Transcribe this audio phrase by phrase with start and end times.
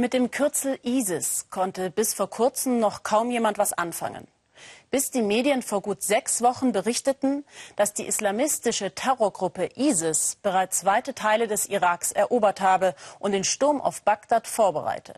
[0.00, 4.26] Mit dem Kürzel ISIS konnte bis vor kurzem noch kaum jemand was anfangen.
[4.90, 7.44] Bis die Medien vor gut sechs Wochen berichteten,
[7.76, 13.82] dass die islamistische Terrorgruppe ISIS bereits weite Teile des Iraks erobert habe und den Sturm
[13.82, 15.12] auf Bagdad vorbereite.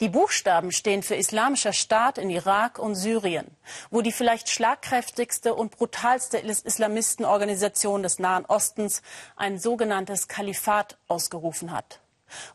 [0.00, 3.46] Die Buchstaben stehen für Islamischer Staat in Irak und Syrien,
[3.90, 9.00] wo die vielleicht schlagkräftigste und brutalste Islamistenorganisation des Nahen Ostens
[9.36, 12.02] ein sogenanntes Kalifat ausgerufen hat.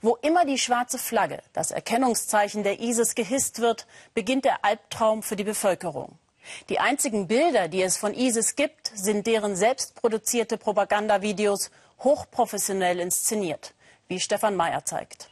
[0.02, 5.36] Wo immer die schwarze Flagge, das Erkennungszeichen der ISIS, gehisst wird, beginnt der Albtraum für
[5.36, 6.18] die Bevölkerung.
[6.69, 13.74] Die einzigen Bilder, die es von ISIS gibt, sind deren selbstproduzierte Propagandavideos hochprofessionell inszeniert,
[14.07, 15.29] wie Stefan Mayer zeigt.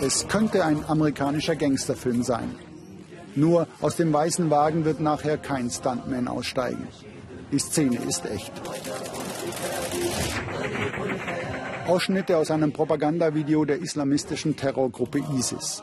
[0.00, 2.54] Es könnte ein amerikanischer Gangsterfilm sein.
[3.34, 6.86] Nur aus dem weißen Wagen wird nachher kein Stuntman aussteigen.
[7.50, 8.52] Die Szene ist echt.
[11.86, 15.82] Ausschnitte aus einem Propagandavideo der islamistischen Terrorgruppe ISIS.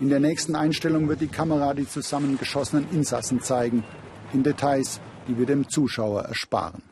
[0.00, 3.84] In der nächsten Einstellung wird die Kamera die zusammengeschossenen Insassen zeigen,
[4.32, 6.89] in Details, die wir dem Zuschauer ersparen.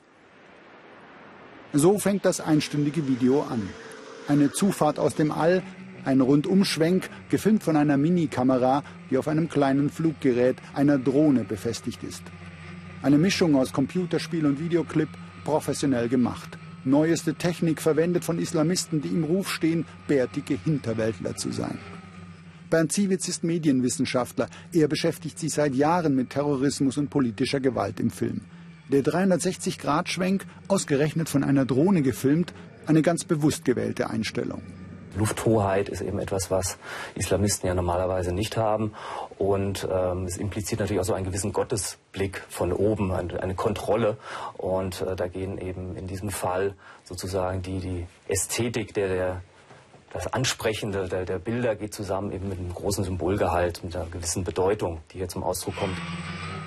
[1.73, 3.69] So fängt das einstündige Video an.
[4.27, 5.63] Eine Zufahrt aus dem All,
[6.05, 12.23] ein Rundumschwenk, gefilmt von einer Minikamera, die auf einem kleinen Fluggerät, einer Drohne, befestigt ist.
[13.03, 15.11] Eine Mischung aus Computerspiel und Videoclip,
[15.45, 16.57] professionell gemacht.
[16.85, 21.79] Neueste Technik verwendet von Islamisten, die im Ruf stehen, bärtige Hinterwäldler zu sein.
[22.71, 24.49] Bernd Ziewitz ist Medienwissenschaftler.
[24.73, 28.41] Er beschäftigt sich seit Jahren mit Terrorismus und politischer Gewalt im Film.
[28.91, 32.55] Der 360-Grad-Schwenk, ausgerechnet von einer Drohne gefilmt,
[32.87, 34.63] eine ganz bewusst gewählte Einstellung.
[35.15, 36.79] Lufthoheit ist eben etwas, was
[37.15, 38.93] Islamisten ja normalerweise nicht haben.
[39.37, 44.17] Und ähm, es impliziert natürlich auch so einen gewissen Gottesblick von oben, eine, eine Kontrolle.
[44.57, 46.75] Und äh, da gehen eben in diesem Fall
[47.05, 49.43] sozusagen die, die Ästhetik der, der
[50.11, 54.43] das Ansprechende der, der Bilder geht zusammen eben mit einem großen Symbolgehalt, mit einer gewissen
[54.43, 55.99] Bedeutung, die hier zum Ausdruck kommt.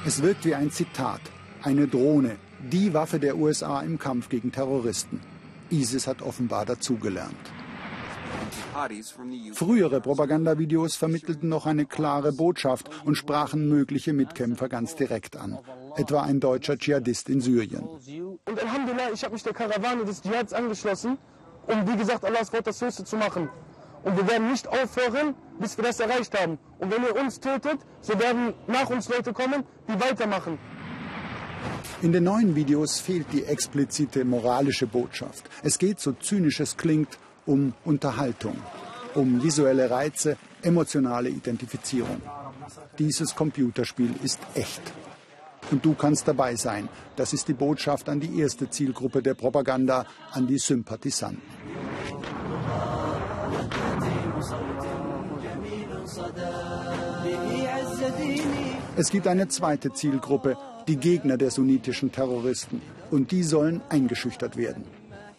[0.06, 1.22] Es wirkt wie ein Zitat.
[1.64, 2.38] Eine Drohne,
[2.72, 5.20] die Waffe der USA im Kampf gegen Terroristen.
[5.70, 7.36] ISIS hat offenbar dazugelernt.
[9.54, 15.60] Frühere Propagandavideos vermittelten noch eine klare Botschaft und sprachen mögliche Mitkämpfer ganz direkt an.
[15.98, 17.84] Etwa ein deutscher Dschihadist in Syrien.
[17.84, 21.20] Und Alhamdulillah, ich habe mich der Karawane des Dschihads angeschlossen,
[21.68, 23.50] um wie gesagt Allahs Wort das Höchste zu machen.
[24.04, 26.58] Und wir werden nicht aufhören, bis wir das erreicht haben.
[26.80, 30.58] Und wenn ihr uns tötet, so werden nach uns Leute kommen, die weitermachen.
[32.02, 35.50] In den neuen Videos fehlt die explizite moralische Botschaft.
[35.64, 38.56] Es geht, so zynisch es klingt, um Unterhaltung,
[39.14, 42.22] um visuelle Reize, emotionale Identifizierung.
[42.98, 44.82] Dieses Computerspiel ist echt.
[45.70, 46.90] Und du kannst dabei sein.
[47.16, 51.42] Das ist die Botschaft an die erste Zielgruppe der Propaganda, an die Sympathisanten.
[58.98, 60.58] Es gibt eine zweite Zielgruppe,
[60.88, 62.82] die Gegner der sunnitischen Terroristen.
[63.10, 64.84] Und die sollen eingeschüchtert werden.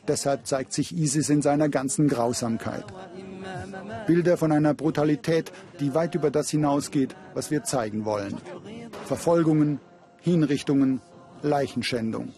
[0.06, 2.84] Deshalb zeigt sich ISIS in seiner ganzen Grausamkeit.
[4.06, 8.36] Bilder von einer Brutalität, die weit über das hinausgeht, was wir zeigen wollen.
[9.04, 9.80] Verfolgungen,
[10.20, 11.00] Hinrichtungen,
[11.42, 12.32] Leichenschändung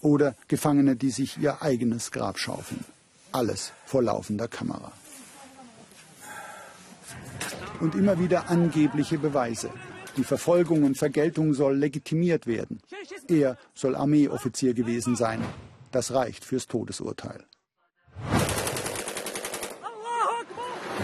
[0.00, 2.84] oder Gefangene, die sich ihr eigenes Grab schaufeln.
[3.32, 4.92] Alles vor laufender Kamera.
[7.80, 9.70] Und immer wieder angebliche Beweise.
[10.16, 12.80] Die Verfolgung und Vergeltung soll legitimiert werden.
[13.28, 15.42] Er soll Armeeoffizier gewesen sein.
[15.90, 17.44] Das reicht fürs Todesurteil.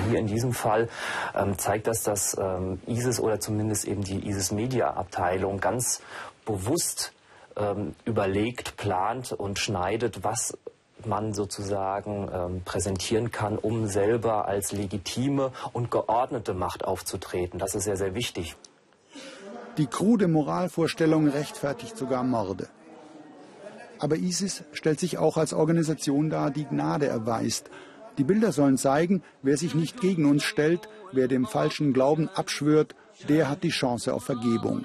[0.09, 0.89] Hier in diesem Fall
[1.35, 6.03] ähm, zeigt das, dass ähm, ISIS oder zumindest eben die ISIS-Media-Abteilung ganz
[6.45, 7.13] bewusst
[7.57, 10.57] ähm, überlegt, plant und schneidet, was
[11.05, 17.59] man sozusagen ähm, präsentieren kann, um selber als legitime und geordnete Macht aufzutreten.
[17.59, 18.57] Das ist sehr, sehr wichtig.
[19.81, 22.69] Die krude Moralvorstellung rechtfertigt sogar Morde.
[23.99, 27.71] Aber ISIS stellt sich auch als Organisation dar, die Gnade erweist.
[28.19, 32.95] Die Bilder sollen zeigen, wer sich nicht gegen uns stellt, wer dem falschen Glauben abschwört,
[33.27, 34.85] der hat die Chance auf Vergebung.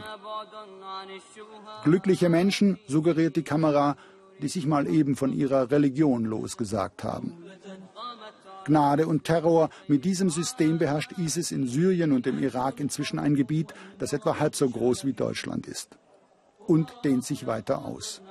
[1.84, 3.98] Glückliche Menschen, suggeriert die Kamera,
[4.42, 7.34] die sich mal eben von ihrer Religion losgesagt haben.
[8.66, 9.70] Gnade und Terror.
[9.88, 14.40] Mit diesem System beherrscht ISIS in Syrien und im Irak inzwischen ein Gebiet, das etwa
[14.40, 15.98] halb so groß wie Deutschland ist.
[16.68, 18.22] Und dehnt sich weiter aus.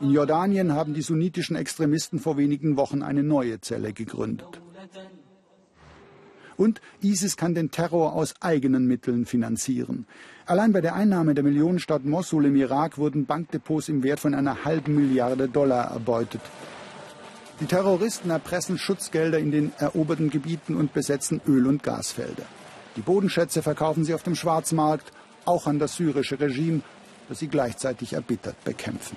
[0.00, 4.60] In Jordanien haben die sunnitischen Extremisten vor wenigen Wochen eine neue Zelle gegründet.
[6.56, 10.06] Und ISIS kann den Terror aus eigenen Mitteln finanzieren.
[10.44, 14.64] Allein bei der Einnahme der Millionenstadt Mosul im Irak wurden Bankdepots im Wert von einer
[14.64, 16.40] halben Milliarde Dollar erbeutet.
[17.60, 22.44] Die Terroristen erpressen Schutzgelder in den eroberten Gebieten und besetzen Öl- und Gasfelder.
[22.94, 25.12] Die Bodenschätze verkaufen sie auf dem Schwarzmarkt,
[25.44, 26.82] auch an das syrische Regime,
[27.28, 29.16] das sie gleichzeitig erbittert bekämpfen.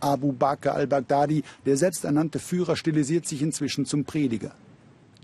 [0.00, 4.52] Abu Bakr al-Baghdadi, der selbsternannte Führer, stilisiert sich inzwischen zum Prediger.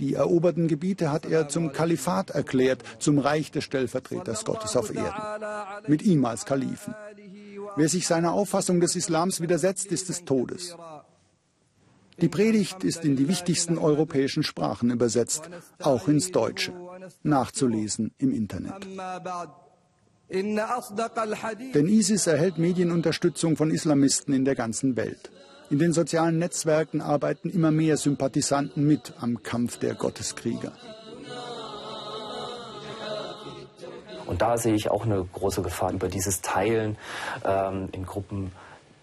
[0.00, 5.44] Die eroberten Gebiete hat er zum Kalifat erklärt, zum Reich des Stellvertreters Gottes auf Erden.
[5.86, 6.94] Mit ihm als Kalifen.
[7.76, 10.74] Wer sich seiner Auffassung des Islams widersetzt, ist des Todes.
[12.20, 15.48] Die Predigt ist in die wichtigsten europäischen Sprachen übersetzt,
[15.82, 16.72] auch ins Deutsche.
[17.22, 18.86] Nachzulesen im Internet.
[20.30, 25.30] Denn ISIS erhält Medienunterstützung von Islamisten in der ganzen Welt.
[25.70, 30.72] In den sozialen Netzwerken arbeiten immer mehr Sympathisanten mit am Kampf der Gotteskrieger.
[34.26, 36.96] Und da sehe ich auch eine große Gefahr über dieses Teilen
[37.44, 38.52] ähm, in Gruppen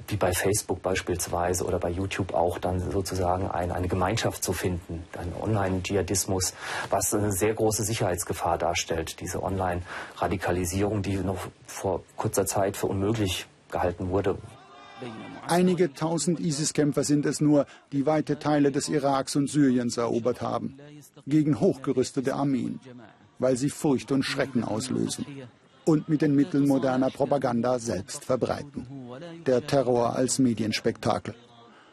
[0.07, 5.03] wie bei Facebook beispielsweise oder bei YouTube auch dann sozusagen ein, eine Gemeinschaft zu finden,
[5.17, 6.53] ein Online-Dschihadismus,
[6.89, 9.19] was eine sehr große Sicherheitsgefahr darstellt.
[9.19, 14.37] Diese Online-Radikalisierung, die noch vor kurzer Zeit für unmöglich gehalten wurde.
[15.47, 20.79] Einige tausend ISIS-Kämpfer sind es nur, die weite Teile des Iraks und Syriens erobert haben,
[21.27, 22.79] gegen hochgerüstete Armeen,
[23.37, 25.25] weil sie Furcht und Schrecken auslösen
[25.87, 28.87] und mit den Mitteln moderner Propaganda selbst verbreiten.
[29.45, 31.33] Der Terror als Medienspektakel.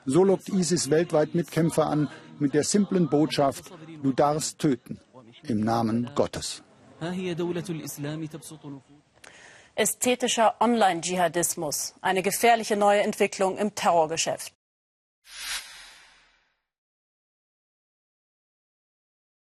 [0.07, 2.09] So lockt ISIS weltweit Mitkämpfer an
[2.39, 5.01] mit der simplen Botschaft, du darfst töten
[5.45, 6.63] im Namen Gottes.
[9.77, 14.53] Ästhetischer Online-Dschihadismus, eine gefährliche neue Entwicklung im Terrorgeschäft.